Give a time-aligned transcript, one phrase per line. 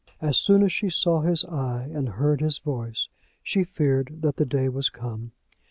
[0.19, 3.07] As soon as she saw his eye and heard his voice,
[3.43, 5.31] she feared that the day was come.